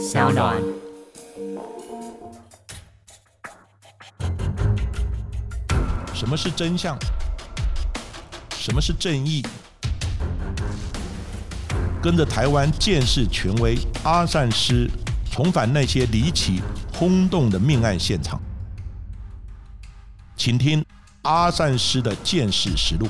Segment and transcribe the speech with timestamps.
[0.00, 0.56] 小暖。
[6.14, 6.98] 什么是真相？
[8.56, 9.44] 什么是正义？
[12.02, 14.88] 跟着台湾建识权威阿善师，
[15.30, 16.62] 重返那些离奇
[16.94, 18.40] 轰动的命案现场，
[20.34, 20.82] 请听
[21.22, 23.06] 阿善师的见识实录。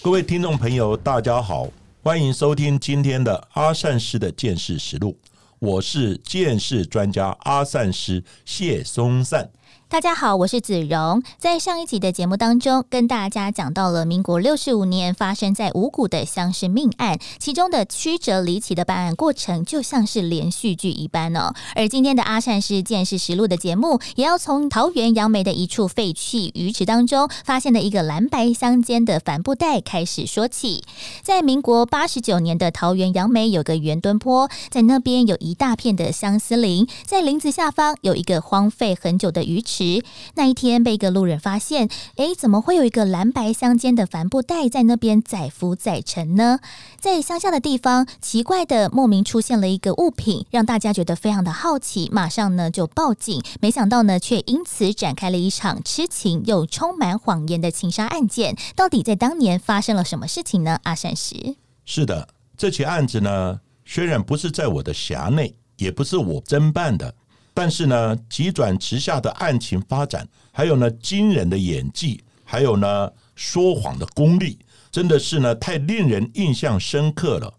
[0.00, 1.68] 各位听众朋友，大家好，
[2.04, 5.18] 欢迎收听今天的阿善师的见识实录。
[5.58, 9.50] 我是见识专家阿善师谢松善。
[9.88, 11.22] 大家好，我是子荣。
[11.38, 21.54] 在上一集的节目当中，跟大家讲到了民国六十五年发生在五股的乡市命案，其中的曲折离奇的办案过程，就像是连续剧一般哦。
[21.76, 30.82] 而今天的阿善是见识实录的节目，也要从桃园杨梅的一处废弃鱼池当中发现的一个蓝白相间的帆布袋开始说起。
[31.22, 40.04] 在民国八十九年的桃园杨梅有个圆墩坡，在那边有一大片的相思林，在林子下方有一个荒废很久的鱼池。
[40.34, 46.60] 那一天被一个路人发现，诶，怎么会有一个蓝白相间的帆布袋在那边载浮载沉呢？
[47.00, 53.42] 在乡下的地方，奇怪的莫名出现了一个物品，让大家觉得非常的好奇，马上呢就报警。
[53.60, 58.56] 没想到呢，却因此展开了一场痴情又充满谎言的情杀案件。
[58.76, 60.78] 到底在当年发生了什么事情呢？
[60.84, 67.14] 阿善石是的，这起案子呢，虽然不是在我的辖内，也不是我侦办的。
[67.56, 74.58] 但是呢，急转直下的案情发展，还有呢惊人的演技，还有呢说谎的功力，
[74.90, 77.54] 真的是呢太令人印象深刻了。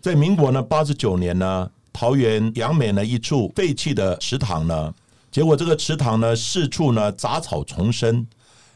[0.00, 4.92] 在民国呢八十九年呢，桃园杨梅呢一处废弃的池塘呢，
[5.30, 8.26] 结果这个池塘呢四处呢杂草丛生，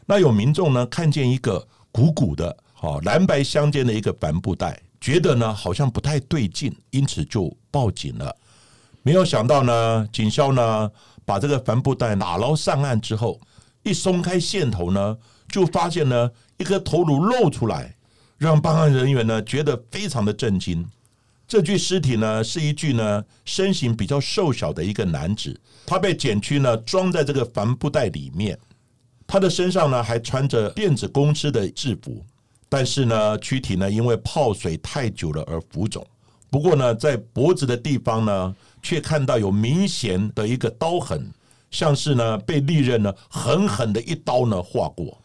[0.05, 8.33] 那有民众呢看见一个鼓鼓的、好蓝白相间的一个帆布袋，觉得呢好像不太对劲，因此就报警了。
[9.03, 10.91] 没有想到呢，警校呢
[11.23, 13.39] 把这个帆布袋打捞上岸之后，
[13.83, 15.17] 一松开线头呢，
[15.49, 17.95] 就发现呢一颗头颅露出来，
[18.37, 20.85] 让办案人员呢觉得非常的震惊。
[21.47, 28.59] 这具尸体呢是一具呢身形比较瘦小的一个男子，他被剪去呢装在这个帆布袋里面，
[29.25, 32.21] 他的身上呢还穿着电子公司的制服，
[32.67, 36.05] 但是呢躯体呢因为泡水太久了而浮肿。
[36.49, 41.31] 不过呢，在脖子的地方呢，却看到有明显的一个刀痕，
[41.71, 45.21] 像是呢被利刃呢狠狠的一刀呢划过。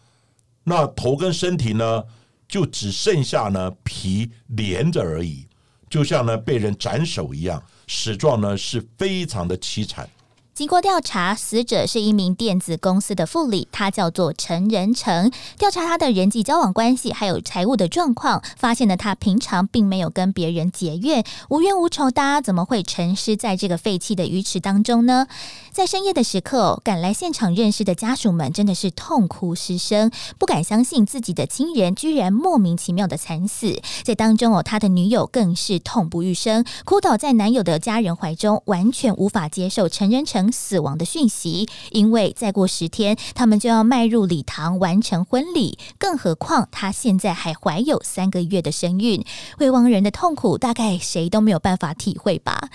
[0.64, 2.02] 那头跟身体呢，
[2.48, 5.46] 就只剩下呢皮连着而已，
[5.90, 10.08] 就像呢被人斩首一样，死状呢是非常的凄惨。
[10.54, 15.32] 经过调查，死者是一名电子公司的副理，他叫做陈仁成。
[15.56, 25.26] 调查他的人际交往关系，还有财务的状况，发现呢，他平常并没有跟别人结怨，无冤无仇，大家怎么会沉尸在这个废弃的鱼池当中呢？
[25.70, 33.80] 在深夜的时刻，赶来现场认识的家属们真的是痛哭失声，不敢相信自己的亲人居然莫名其妙的惨死。
[34.02, 40.41] 在当中哦，他的女友更是痛不欲生，哭倒在男友的家人怀中，完全无法接受陈仁成。
[40.50, 45.78] 死亡的讯息，因为再过十天，他们就要迈入礼堂完成婚礼。
[45.98, 49.24] 更何况，他现在还怀有三个月的身孕，
[49.58, 52.70] 未亡人的痛苦，大概谁都没有办法体会吧。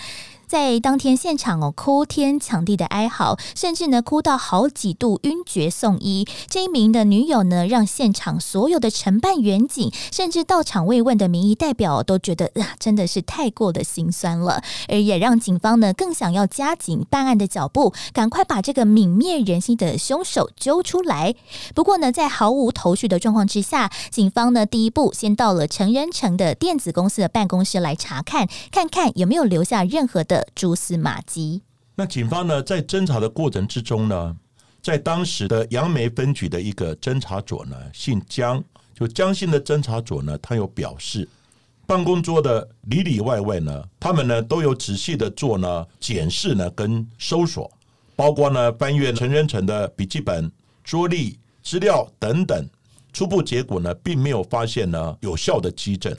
[0.48, 6.26] 在当天现场哦，哭天抢地的哀嚎，甚至呢哭到好几度晕厥送医。
[6.48, 14.62] 这一名的女友呢，让现场所有的承办员警，甚至到场慰问的民意代表都觉得啊，真的是太过的心酸了。
[14.88, 21.34] 而也让警方呢更想要加紧办案的脚步，赶快把这个泯灭人心的凶手揪出来。
[21.74, 30.37] 不过呢，在毫无头绪的状况之下，警方呢第一步先到了成人城的电子公司的办公室来查看，看看有没有留下任何的。
[30.54, 31.62] 蛛丝马迹。
[31.94, 34.36] 那警方呢，在侦查的过程之中呢，
[34.80, 38.62] 在当时的杨梅分局的一个侦查组呢，姓江，
[38.94, 41.28] 就江姓的侦查组呢，他有表示，
[41.86, 47.70] 办公桌的里里外外呢，他们呢都有仔细的做呢检视呢跟搜索，
[48.14, 50.50] 包括呢翻阅陈仁成的笔记本、
[50.84, 52.68] 桌历、资料等等，
[53.12, 56.16] 初步结果呢，并没有发现呢有效的基证，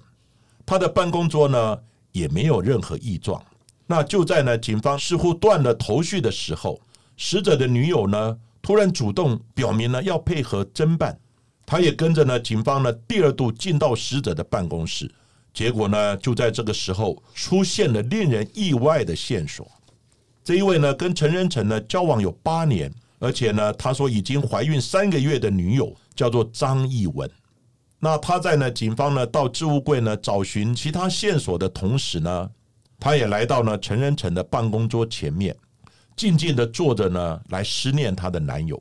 [0.66, 1.80] 他的办公桌呢
[2.12, 3.42] 也没有任何异状。
[3.92, 6.80] 那就在呢，警方似乎断了头绪的时候，
[7.18, 11.20] 死者的女友呢，突然主动表明呢要配合侦办，
[11.66, 15.12] 他也跟着呢，警方呢第二度进到死者的办公室，
[15.56, 19.68] 结果呢，就在这个时候出现了令人意外的线索。
[20.44, 27.28] 这一位呢，跟陈仁成呢交往有八年，而且呢，他说已经怀孕三个月的女友叫做张艺文。
[28.00, 32.52] 那他在呢，警方呢到置物柜呢找寻其他线索的同时呢。
[33.00, 35.56] 她也来到呢陈仁成的办公桌前面，
[36.16, 38.80] 静静的坐着呢，来思念她的男友。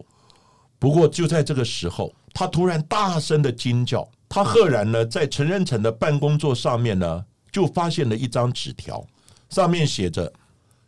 [0.78, 9.06] 不过就在这个时候，她突然大声的惊叫，她赫然呢在陈仁成的办公桌上面呢，就发现了一张纸条，
[9.48, 10.32] 上面写着：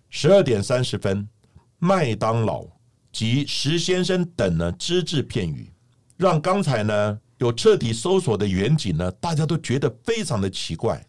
[0.09, 1.29] 十二点三十分，
[1.79, 2.65] 麦当劳
[3.13, 5.73] 及石先生等呢只字片语，
[6.17, 11.05] 让刚才呢有彻底搜索的远景呢，大家都觉得非常的奇怪。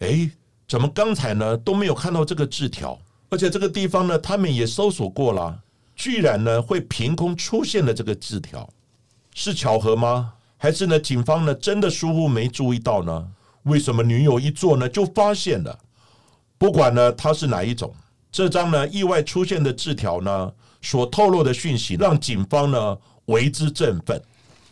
[0.00, 0.30] 哎，
[0.70, 2.96] 怎么刚才呢都没有看到这个字条？
[3.28, 5.60] 而且这个地方呢，他们也搜索过了，
[5.96, 8.70] 居然呢会凭空出现了这个字条，
[9.34, 10.34] 是巧合吗？
[10.56, 13.26] 还是呢警方呢真的疏忽没注意到呢？
[13.64, 15.76] 为什么女友一做呢就发现了？
[16.56, 17.92] 不管呢他是哪一种，
[18.30, 20.52] 这张呢意外出现的字条呢
[20.82, 24.22] 所透露的讯息，让警方呢为之振奋。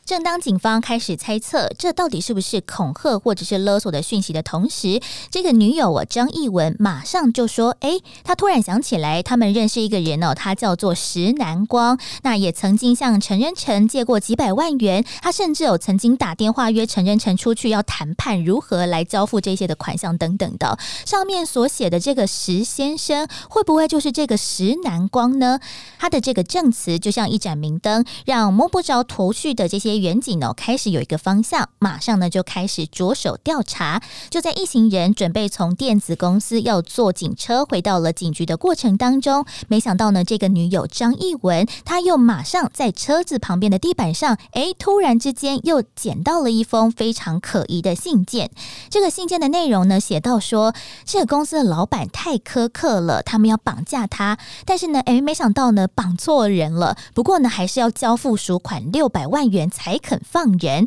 [0.09, 20.79] 正当警方开始猜测这到底是不是恐吓或者是勒索的讯息的同时，这个女友我张艺文马上就说：“哎，她突然想起来，他们认识一个人哦，他叫做石南光，那也曾经向陈仁成借过几百万元，他甚至有曾经打电话约陈仁成出去要谈判如何来交付这些的款项等等的。
[21.05, 25.61] 上面所写的这个石先生，会不会就是这个石南光呢？
[25.99, 29.98] 他的这个证词就像一盏明灯，让摸不着头绪的这些。
[29.99, 34.03] 远景呢，开始有一个方向，马上呢就开始着手调查。
[34.31, 48.51] 就在一行人准备从电子公司要坐警车回到了警局的过程当中，没想到呢，这个女友张艺文，她又马上在车子旁边的地板上，哎，突然之间又捡到了一封非常可疑的信件。
[48.89, 50.75] 这个信件的内容呢，写到说，
[51.05, 56.97] 这个公司的老板太苛刻了，他们要绑架他，但是呢，哎，没想到呢，绑错人了。
[57.15, 59.88] 不过呢，还是要交付赎款六百万元才。
[59.89, 60.87] 才肯放人。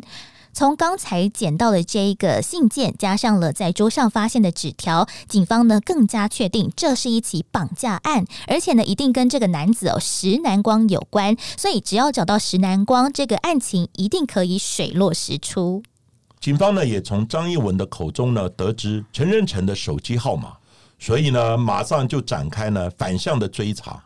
[0.52, 11.36] 从刚才捡到的这一个信件，加上了在桌上发现的纸条，警方呢更加确定这是一起绑架案，而且呢一定跟这个男子哦石南光有关。
[11.56, 15.82] 所以只要找到石南光，这个案情一定可以水落石出。
[16.38, 20.52] 警方呢也从张一文的口中呢得知陈仁成的手机号码，
[21.00, 24.04] 所以呢马上就展开呢反向的追查。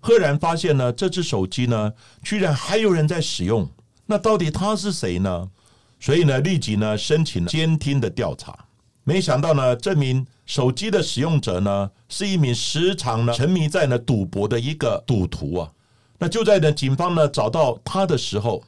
[0.00, 1.90] 赫然发现呢这只手机呢
[2.22, 3.66] 居然还有人在使用。
[4.06, 5.50] 那到底他是谁呢？
[5.98, 8.56] 所以呢，立即呢申请监听的调查。
[9.02, 15.72] 没想到呢，这名手机的使用者呢，是一名时常呢沉迷在呢赌博的一个赌徒啊。
[16.18, 18.62] 那就在呢警方呢找到他的时候，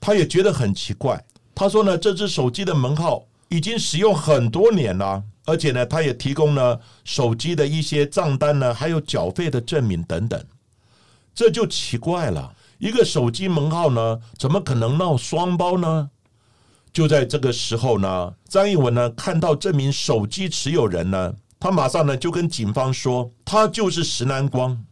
[0.00, 1.22] 他也觉得很奇怪。
[1.54, 10.42] 他说呢，这只手机的门号已经使用很多年了，而且呢，他也提供了手机的一些账单呢，还有缴费的证明等等。
[11.34, 12.52] 这就奇怪了。
[12.80, 16.10] 一个手机门号呢，怎么可能闹双包呢？
[16.90, 24.82] 就在这个时候呢，张艺文呢看到这名手机持有人呢，他马上呢就跟警方说，他就是石南光。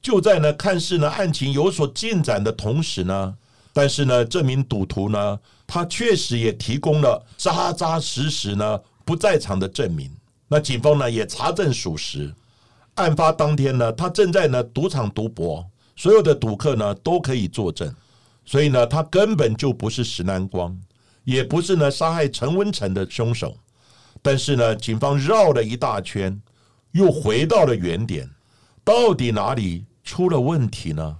[0.00, 3.34] 就在呢看似呢案情有所进展的同时呢，
[3.74, 10.10] 但是呢这名赌徒呢，他确实也提供了扎扎实实呢不在场的证明。
[10.48, 12.34] 那警方呢也查证属实，
[12.94, 15.66] 案发当天呢，他正在呢赌场赌博。
[15.98, 17.92] 所有的赌客呢都可以作证，
[18.44, 20.78] 所以呢，他根本就不是石南光，
[21.24, 23.56] 也不是呢杀害陈文成的凶手。
[24.22, 26.40] 但是呢，警方绕了一大圈，
[26.92, 28.30] 又回到了原点，
[28.84, 31.16] 到底哪里出了问题呢？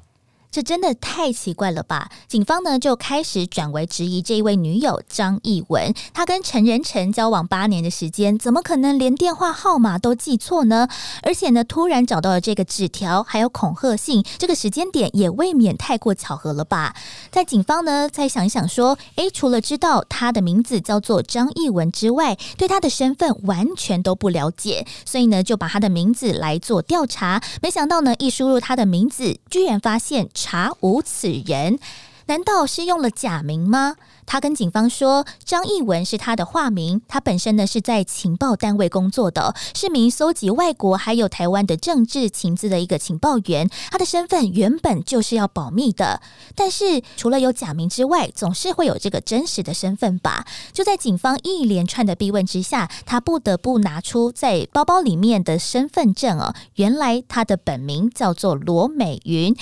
[0.51, 2.11] 这真的太奇怪了吧！
[2.27, 10.89] 警方呢就开始转为质疑这一位女友张艺文，她跟陈仁成交往八年的时间，怎么可能连电话号码都记错呢？
[11.23, 16.97] 而且呢，突然找到了这个纸条，还有恐吓信，这个时间点也未免太过巧合了吧？
[17.31, 27.43] 在警方呢再想一想，说，诶，除了知道他的名字叫做张艺文之外，对他的身份完全都不了解，所以呢就把他的名字来做调查。
[27.61, 30.27] 没想到呢，一输入他的名字，居然发现。
[30.41, 31.79] 查无此人，
[32.27, 33.97] 难道是用了假名吗？
[34.31, 43.71] 他跟警方说，张艺文是他的化名，他本身呢是在情报单位工作的，是名搜集外国还有台湾的政治情资的一个情报员。
[43.91, 46.21] 他的身份原本就是要保密的，
[46.55, 50.47] 但是除了有假名之外，总是会有这个真实的身份吧？
[50.75, 59.57] 就在警方一连串的逼问之下，他不得不拿出在包包里面的身份证哦，原来他的本名叫做罗美云。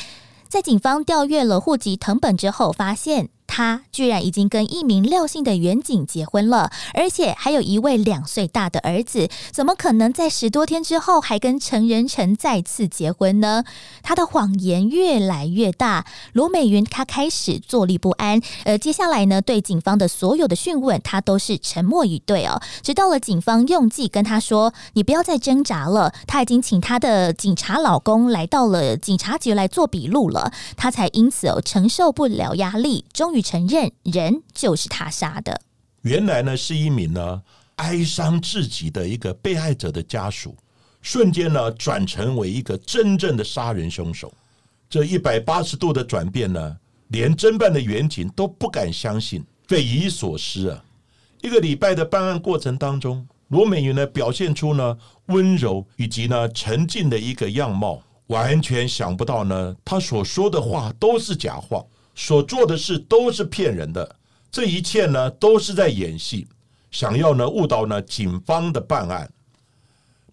[0.56, 13.64] 在警方调阅了户籍藤本之后，发现他居然已经跟一名廖姓的远景结婚了，而且还有一位两岁大的儿子，怎么可能在十多天之后还跟陈仁成再次结婚呢？
[14.02, 35.60] 他的谎言越来越大，罗美云她开始坐立不安，呃接下来呢，对警方的所有的讯问，他都是沉默以对哦，直到了警方用计跟他说：“你不要再挣扎了。”他已经请他的警察老公来到了警察局来做笔录了，他才因此哦承受不了压力，终于承认人就是他杀的。
[36.02, 37.42] 原来呢是一名呢
[37.76, 40.56] 哀伤至极的一个被害者的家属，
[41.02, 44.32] 瞬间呢转成为一个真正的杀人凶手。
[44.88, 46.76] 这一百八十度的转变呢，
[47.08, 50.84] 连侦办的远景都不敢相信，匪夷所思啊！
[51.42, 61.84] 一个礼拜的办案过程当中，罗美云呢表现出呢温柔以及呢沉静的一个样貌，完全想不到呢，他所说的话都是假话，
[62.16, 64.16] 所做的事都是骗人的，
[64.50, 66.48] 这一切呢都是在演戏，
[66.90, 69.30] 想要呢误导呢警方的办案。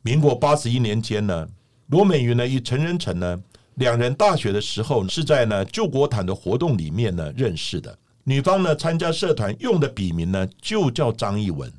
[0.02, 1.48] 民国八十一年间呢，
[1.88, 3.44] 罗美云呢与陈仁成呢
[3.76, 7.96] 两人大学的时候是在呢救国团的活动里面呢认识的。
[8.24, 11.72] 女方呢参加社团用的笔名呢就叫张艺文，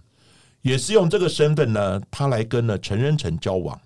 [0.61, 3.81] 也是用这个身份呢，她来跟呢陈仁成交往。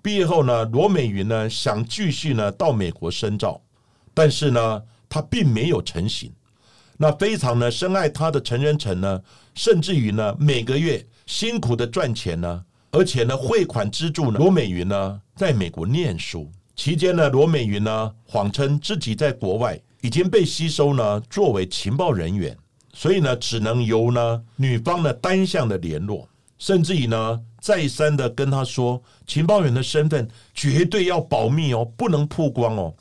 [0.00, 3.60] 毕业后呢，罗美云呢想继续呢到美国深造，
[4.14, 6.32] 但是呢他并没有成型。
[6.96, 9.22] 那非常呢深爱他的陈仁成呢，
[9.54, 16.50] 甚至于呢每个月辛苦的赚钱呢，而且呢汇款资助呢罗美云呢在美国念书。
[16.74, 22.56] 期间呢，罗美云呢谎称自己在国外已经被吸收呢作为情报人员，
[22.92, 32.94] 所以呢只能由呢女方呢单向的联络，甚至于呢再三的跟他说，情报员的身份绝对要保密哦，不能曝光哦。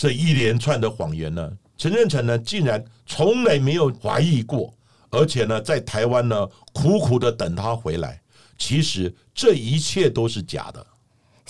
[0.00, 4.72] 这一连串的谎言呢，陈振成呢竟然从来没有怀疑过，
[5.10, 8.18] 而且呢在台湾呢苦苦的等他回来，
[8.56, 10.86] 其实这一切都是假的。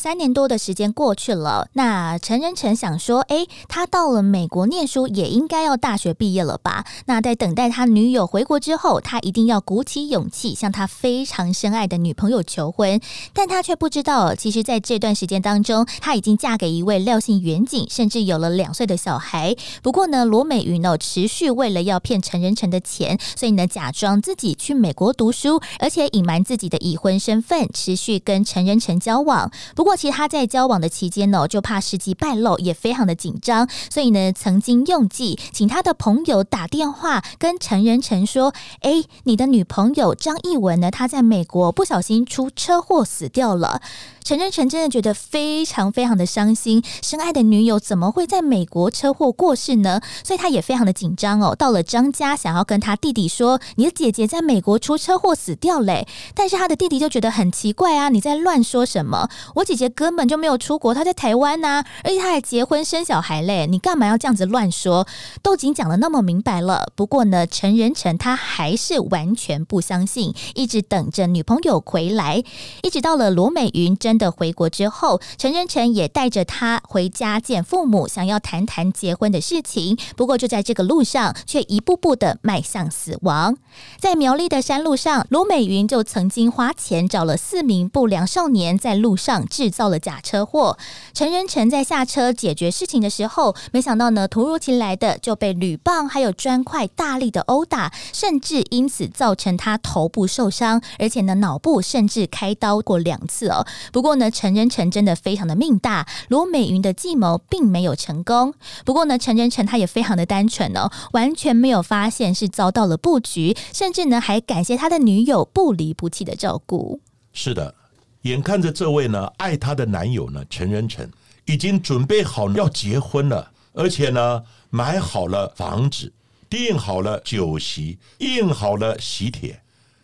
[0.00, 6.86] 三年多的时间过去了，那陈仁成想说，哎，他到了美国念书，也应该要大学毕业了吧？
[7.04, 12.98] 那在等待他女友回国之后，他一定要鼓起勇气向他非常深爱的女朋友求婚。
[13.34, 19.54] 但他却不知道，其实在这段时间当中，他已经嫁给一位廖姓远景，甚至有了两岁的小孩。
[19.82, 29.52] 不过呢，罗美云呢，持续为了要骗陈仁成的钱，所以呢，假装自己去美国读书，而且隐瞒自己的已婚身份，持续跟陈仁成交往。
[29.76, 43.80] 不过，其实他在交往的期间呢，就怕事迹败露，也非常的紧张，所以呢，曾经用计请他的朋友打电话跟陈仁成说：“哎，你的女朋友张艺文呢，她在美国不小心出车祸死掉了。”
[44.22, 50.00] 陈仁成真的觉得非常非常的伤心，深爱的女友怎么会在美国车祸过世呢？
[50.22, 51.54] 所以他也非常的紧张哦。
[51.56, 59.28] 到了张家，想要跟他弟弟说：“你的姐姐在美国出车祸死掉嘞。”但是他的弟弟就觉得很奇怪啊，你在乱说什么？
[59.56, 65.08] 我姐姐根本就没有出国，他在台湾呐，而且他还结婚生小孩嘞，你干嘛要这样子乱说？
[65.42, 66.92] 都已经讲的那么明白了。
[66.94, 72.44] 不过呢，陈仁成他还是完全不相信，一直等着女朋友回来，
[72.82, 74.20] 一直到了罗美云真。
[74.20, 79.96] 的回国之后，陈仁成也带着他回家见父母，想要谈谈结婚的事情。
[80.14, 83.56] 不过就在这个路上，却一步步的迈向死亡。
[83.98, 90.78] 在苗栗的山路上，罗美云就曾经花钱找了四名不良少年，在路上制造了假车祸。
[91.12, 103.66] 陈仁成在下车解决事情的时候，没想到呢，突如其来的就被铝棒还有砖块大力的殴打，甚至因此造成他头部受伤，而且呢，脑部甚至开刀过两次哦。
[103.92, 104.20] 不过。
[104.20, 108.52] 呢，陈仁成真的非常的命大，罗美云的计谋并没有成功。
[108.84, 117.00] 不过呢，陈仁成他也非常的单纯哦，完全没有发现是遭到了布局，甚至呢还感谢他的女友不离不弃的照顾。
[117.32, 117.74] 是的，
[118.22, 121.08] 眼看着这位呢爱她的男友呢陈仁成
[121.46, 126.12] 已经准备好要结婚了，而且呢买好了房子，
[126.48, 129.60] 订好了酒席，印好了喜帖，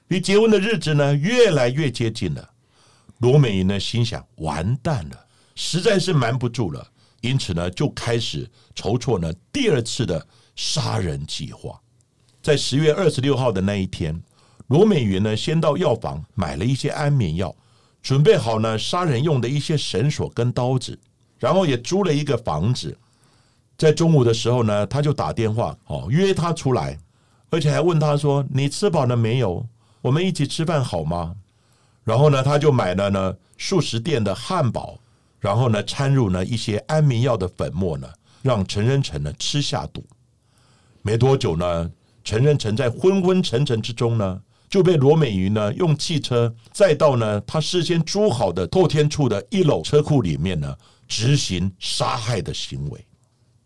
[0.08, 2.50] 离结婚的日子呢越来越接近了。
[3.18, 6.86] 罗美云呢，心想完蛋了，实在是瞒不住了，
[7.20, 11.80] 因此呢，就开始筹措呢第二次的杀人计划。
[12.42, 14.20] 在十月二十六号的那一天，
[14.68, 17.54] 罗美云呢，先到药房买了一些安眠药，
[18.06, 20.96] 准备好呢杀人用的一些绳索跟刀子，
[21.40, 22.96] 然后也租了一个房子。
[23.76, 26.96] 在中午的时候呢，他就打电话哦约他出来，
[27.50, 29.66] 而且还问他说：“你吃饱了没有？
[30.02, 31.34] 我们一起吃饭好吗？”
[32.04, 35.00] 然后呢，他就买了呢素食店的汉堡，
[35.40, 38.08] 然后呢掺入呢一些安眠药的粉末呢，
[38.40, 40.06] 让陈仁成呢吃下肚。
[41.02, 41.90] 没多久呢，
[42.22, 44.40] 陈仁成在昏昏沉沉之中呢，
[44.76, 50.76] 就被罗美云呢用汽车载到呢他事先租好的透天处的一楼车库里面呢，
[51.08, 53.06] 执行杀害的行为。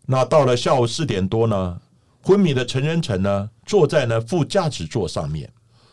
[0.05, 1.77] 那到了下午四点多呢，
[2.23, 5.51] 昏迷的陈仁成呢，坐在呢副驾驶座上面，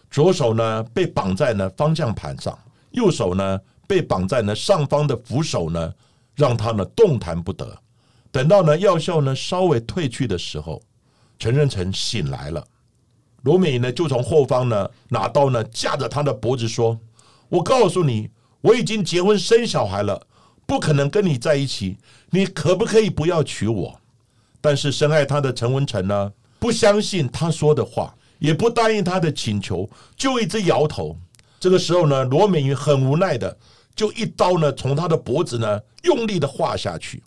[0.09, 2.57] 左手呢被绑在呢方向盘上，
[2.93, 5.93] 右手呢被绑在呢上方的扶手呢，
[6.37, 7.77] 让他呢动弹不得。
[8.31, 10.81] 等到呢药效呢稍微退去的时候，
[11.41, 12.65] 陈仁成醒来了。
[13.43, 16.99] 罗美云呢就从后方呢拿刀呢架着他的脖子说
[17.49, 18.31] ：“我告诉你，
[18.61, 20.27] 我已经结婚生小孩了，
[20.67, 21.97] 不可能跟你在一起。
[22.31, 24.01] 你可不可以不要娶我？”
[24.61, 31.17] 但是深爱他的陈文成呢，不相信他说的话，也不答应他的请求，就一直摇头。
[31.61, 33.57] 这个时候呢，罗美云很无奈的，
[33.95, 37.23] 就一刀呢从他的脖子呢用力的划下去，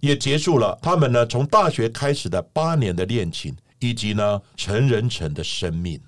[0.00, 6.00] 也结束了他们呢从大学开始的八年的恋情，以及呢成人成的生命。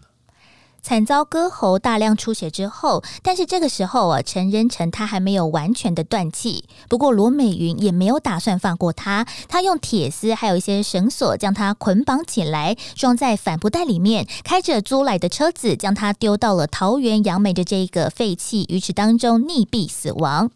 [0.84, 6.64] 惨遭割喉、大量出血之后，但是这个时候啊，陈仁成他还没有完全的断气。
[6.90, 20.50] 不过罗美云也没有打算放过他，他用铁丝还有一些绳索将他捆绑起来，装在帆布袋里面，开着租来的车子将他丢到了桃园杨梅的这个废弃鱼池当中溺毙死亡。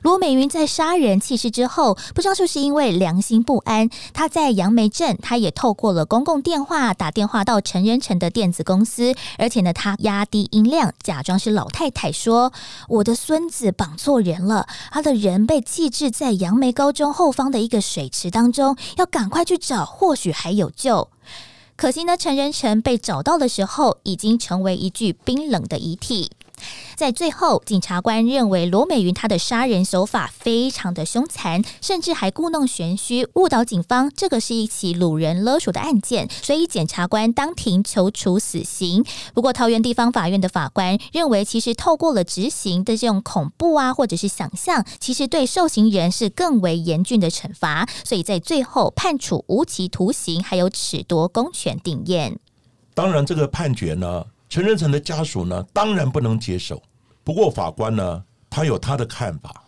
[0.00, 9.73] 罗美云在杀人弃尸之后，不知道是不是因为良心不安，他在杨梅镇，他也透过了公共电话打电话到陈仁成的电子公司，而且呢。
[9.74, 12.52] 他压低音量，假装是老太太说
[12.88, 21.08] ：“我的孙子绑错人了，他的人被弃置在杨梅高中后方的一个水池当中，要赶快去找，或许还有救。”
[21.76, 26.30] 可惜呢，陈仁成被找到的时候，已经成为一具冰冷的遗体。
[26.96, 34.10] 在最后，检察官认为罗美云她的杀人手法非常的凶残，甚至还故弄玄虚，误导警方。
[34.14, 39.04] 这个是一起掳人勒索的案件，所以检察官当庭求处死刑。
[39.34, 52.38] 不过，桃园地方法院的法官认为，其实透过了执行的这种恐怖啊，或者是想象，其实对受刑人是更为严峻的惩罚，所以在最后判处无期徒刑，还有褫夺公权定验。
[52.94, 54.24] 当然，这个判决呢？
[54.54, 56.80] 陈仁成的家属呢，当然不能接受。
[57.24, 59.64] 不过法官呢，他有他的看法。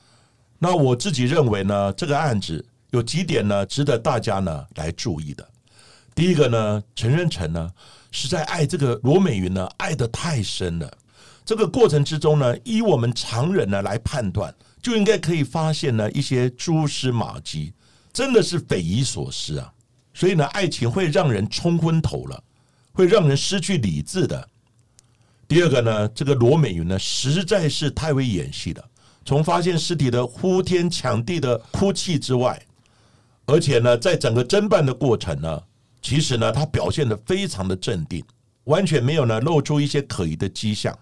[0.61, 5.45] 那我自己认为呢，这个案子有几点呢，值得大家呢来注意的。
[6.15, 7.69] 第一个呢，陈仁成呢
[8.13, 10.89] 实在爱这个罗美云呢，爱的太深了。
[11.45, 17.75] 这个过程之中呢，以我们常人呢来判断，就应该可以发现呢一些蛛丝马迹，
[18.13, 19.73] 真的是匪夷所思啊。
[20.15, 22.41] 所以呢，爱情会让人冲昏头了，
[22.93, 24.49] 会让人失去理智的。
[25.49, 28.85] 第二个呢，这个罗美云呢，实在是太会演戏了。
[29.25, 32.61] 从发现尸体的呼天抢地的哭泣之外，
[33.45, 35.63] 而且呢，在整个侦办的过程呢，
[36.03, 38.25] 其实呢，他表现的非常的镇定，
[38.65, 40.97] 完全没有呢露出一些可疑的迹象。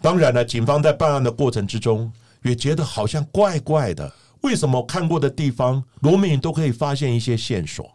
[0.00, 4.10] 当然呢，警方在办案的过程之中，也觉得好像怪怪的。
[4.42, 7.90] 为什么看过的地方，罗美云都可以发现一些线索？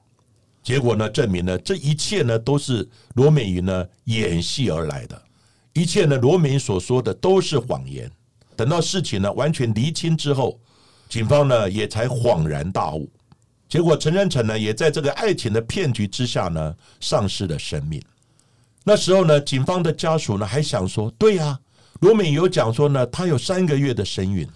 [0.61, 5.21] 结果呢，证明呢，这一切呢，都是罗美云呢演戏而来的。
[5.73, 8.09] 一切呢，罗明所说的都是谎言。
[8.55, 10.59] 等到事情呢完全厘清之后，
[11.09, 13.11] 警方呢也才恍然大悟。
[13.67, 17.99] 结果陈仁成呢也在这个爱情的骗局之下呢丧失了生命。
[18.83, 21.59] 那时候呢，警方的家属呢还想说：对呀，
[22.01, 24.47] 罗敏有讲说呢，他有三个月的身孕，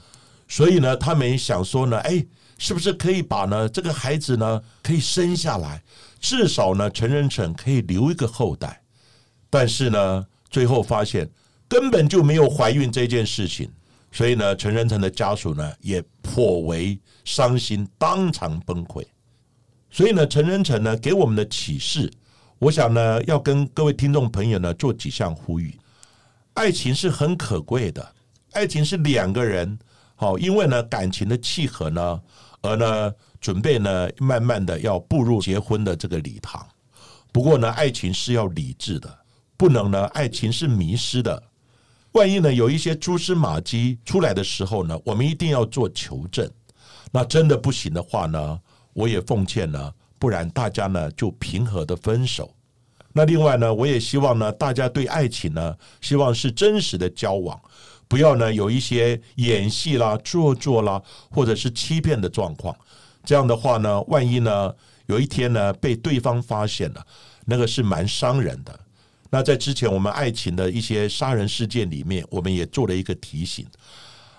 [0.47, 2.23] 所以呢，他们想说呢，哎，
[2.59, 5.81] 是不是可以把呢这个孩子呢可以生下来，
[6.19, 8.83] 至少呢陈仁成可以留一个后代。
[9.49, 10.27] 但是呢。
[10.49, 11.29] 最后发现
[11.67, 13.69] 根本就没有怀孕这件事情，
[14.11, 19.05] 所以呢，陈仁成的家属呢也颇为伤心，当场崩溃。
[19.89, 22.11] 所以呢，陈仁成呢给我们的启示，
[22.59, 25.77] 我想呢要跟各位听众朋友呢做几项呼吁：
[26.53, 28.13] 爱情是很可贵的，
[28.53, 29.77] 爱情是两个人
[30.15, 32.21] 好，因为呢感情的契合呢，
[32.61, 36.65] 而呢准备呢慢慢的要步入结婚的这个礼堂。
[37.31, 39.17] 不过呢，爱情是要理智的。
[39.57, 41.43] 不能呢，爱情是迷失的。
[42.13, 46.49] 万一呢，有一些蛛丝马迹出来的时候呢，我们一定要做求证。
[47.11, 48.59] 那真的不行的话呢，
[48.93, 52.53] 我也奉劝呢，不然大家呢就平和的分手。
[53.13, 57.59] 那另外呢，我也希望呢，大家对爱情呢，希望是真实的交往，
[58.07, 62.75] 不要呢有一些演戏啦、做作啦，或者是欺骗的状况。
[63.23, 64.73] 这样的话呢，万一呢
[65.07, 67.05] 有一天呢被对方发现了，
[67.45, 68.79] 那个是蛮伤人的。
[69.29, 73.65] 那在之前我们爱情的一些杀人事件里面，我们也做了一个提醒：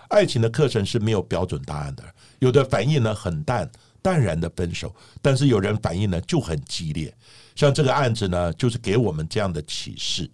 [0.09, 2.03] 爱情的课程是没有标准答案的，
[2.39, 3.71] 有的反应呢很淡，
[4.01, 4.95] 淡然的分手。
[5.21, 7.15] 但是有人反应呢就很激烈，
[7.55, 10.31] 像这个案子呢，就是给我们这样的启示，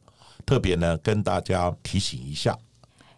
[0.47, 2.57] 特别呢跟大家提醒一下。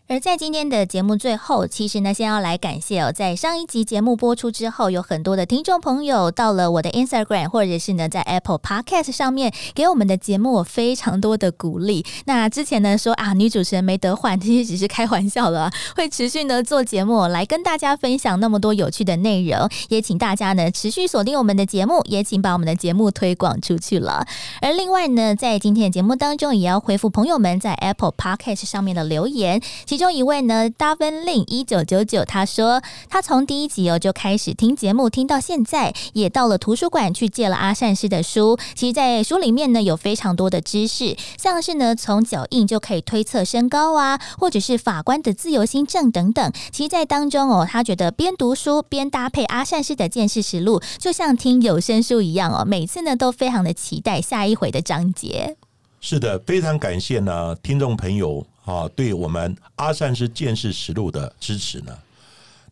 [0.09, 12.07] 而在今天的节目最后，其实呢，先要来感谢哦，在上一集节目播出之后，有很多的听众朋友到了我的 Instagram，或者是呢在 Apple Podcast 上面给我们的节目非常多的鼓励。
[12.27, 24.25] 那之前呢说啊，女主持人没得换，其实只是开玩笑了，会持续呢做节目来跟大家分享那么多有趣的内容，也请大家呢持续锁定我们的节目，也请把我们的节目推广出去了。
[24.61, 29.61] 而另外呢，在今天的节目当中，也要回复朋友们在 Apple Podcast 上面的留言。
[29.97, 38.59] 其中一位呢，，Daven Lin 一九九九，他说他从第一集哦就开始听节目，听到现在，也到了图书馆去借了阿善师的书。
[38.75, 46.53] 其实，在书里面呢，有非常多的知识，像是呢，从脚印就可以推测身高啊，或者是法官的自由心证等等。
[46.71, 52.67] 其实，在当中哦，他觉得边读书边搭配阿善师的见识实录，就像听有声书一样哦。
[52.67, 55.57] 每次呢，都非常的期待下一回的章节。
[56.03, 58.47] 是的，非常感谢呢，听众朋友。
[58.67, 61.97] 啊，对我们阿善师见识实录的支持呢，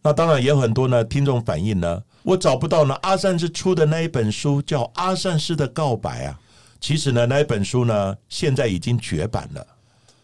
[0.03, 1.05] 那当然也有很多呢。
[1.05, 2.95] 听众反映呢，我找不到呢。
[3.03, 6.39] 阿善师出的那一本书叫《阿善师的告白》啊，
[6.81, 9.65] 其实呢，那一本书呢，现在已经绝版了。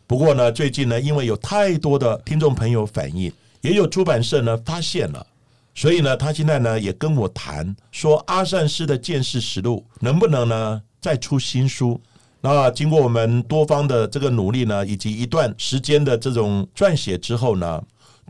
[0.08, 5.24] 不过呢，最近呢，因为有太多的听众朋友反映，也有出版社呢发现了，
[5.72, 12.00] 所以呢，他现在呢也跟我谈说，阿善师的见识实录能不能呢再出新书。
[12.42, 17.82] 那经过我们多方的这个努力呢，以及一段时间的这种撰写之后呢，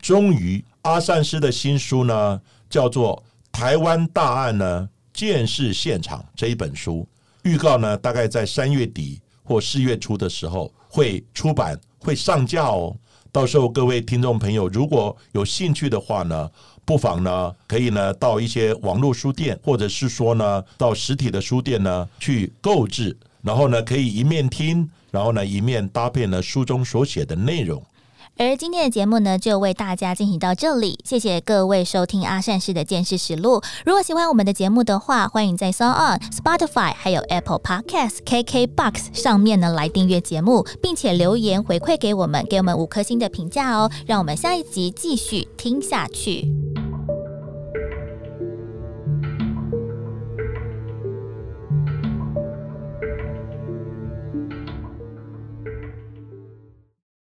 [0.03, 3.17] 终于阿善师的新书呢，叫做
[3.53, 7.07] 《台湾大案呢见识现场》这一本书，
[7.45, 12.97] 预告呢大概在三月底或四月初的时候会出版，会上架哦。
[13.31, 16.51] 到时候各位听众朋友如果有兴趣的话呢，
[16.85, 23.17] 不妨呢可以呢到一些网络书店，或者是说呢到实体的书店呢去购置。
[23.43, 27.83] 然后呢，可以一面听，然后呢，一面搭配呢书中所写的内容。
[28.37, 33.61] 而今天的节目呢，就为大家进行到这里，谢谢各位收听阿善师的见识实录。
[33.85, 46.70] 如果喜欢我们的节目的话，欢迎在 s o n On、Spotify 还有 Apple Podcast、KK Box 上面呢来订阅节目，并且留言回馈给我们，给我们五颗星的评价哦，让我们下一集继续听下去。